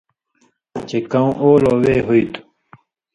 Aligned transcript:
چے 0.87 0.97
کؤں 1.11 1.31
اولو 1.41 1.73
وے 1.81 1.95
ہُوئ 2.05 2.23
تُھو 2.31 2.41